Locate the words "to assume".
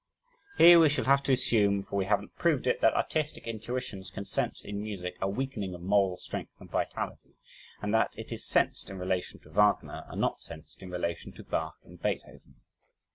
1.21-1.83